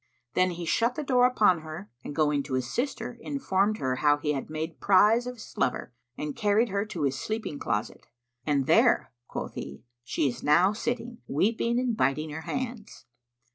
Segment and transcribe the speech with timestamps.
[0.33, 4.17] Then he shut the door upon her and going to his sister, informed her how
[4.17, 8.07] he had made prize of his lover and carried her to his sleeping closet,
[8.43, 13.05] "And there," quoth he, "she is now sitting, weeping and biting her hands."